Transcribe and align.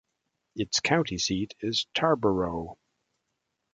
Its 0.55 0.79
county 0.79 1.19
seat 1.19 1.53
is 1.59 1.85
Tarboro. 1.93 2.77